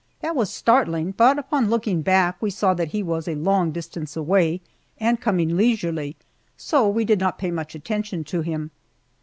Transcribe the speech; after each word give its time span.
That 0.21 0.35
was 0.35 0.49
startling, 0.51 1.11
but 1.11 1.37
upon 1.37 1.69
looking 1.69 2.01
back 2.01 2.41
we 2.41 2.49
saw 2.49 2.73
that 2.73 2.87
he 2.87 3.03
was 3.03 3.27
a 3.27 3.35
long 3.35 3.71
distance 3.71 4.17
away 4.17 4.61
and 4.99 5.21
coming 5.21 5.55
leisurely, 5.55 6.15
so 6.57 6.89
we 6.89 7.05
did 7.05 7.19
not 7.19 7.37
pay 7.37 7.51
much 7.51 7.75
attention 7.75 8.23
to 8.23 8.41
him. 8.41 8.71